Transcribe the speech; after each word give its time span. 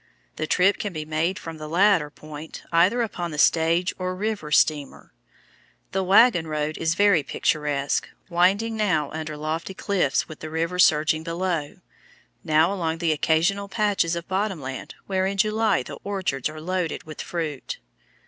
The 0.37 0.47
trip 0.47 0.79
can 0.79 0.93
be 0.93 1.05
made 1.05 1.37
from 1.37 1.57
the 1.59 1.69
latter 1.69 2.09
point 2.09 2.63
either 2.71 3.03
upon 3.03 3.29
the 3.29 3.37
stage 3.37 3.93
or 3.99 4.15
river 4.15 4.49
steamer. 4.49 5.13
The 5.91 6.01
wagon 6.03 6.47
road 6.47 6.75
is 6.79 6.95
very 6.95 7.21
picturesque, 7.21 8.09
winding 8.27 8.75
now 8.75 9.11
under 9.11 9.37
lofty 9.37 9.75
cliffs 9.75 10.27
with 10.27 10.39
the 10.39 10.49
river 10.49 10.79
surging 10.79 11.21
below, 11.21 11.81
now 12.43 12.73
along 12.73 12.97
the 12.97 13.11
occasional 13.11 13.67
patches 13.69 14.15
of 14.15 14.27
bottom 14.27 14.59
land 14.59 14.95
where 15.05 15.27
in 15.27 15.37
July 15.37 15.83
the 15.83 15.99
orchards 16.03 16.49
are 16.49 16.59
loaded 16.59 17.03
with 17.03 17.21
fruit. 17.21 17.77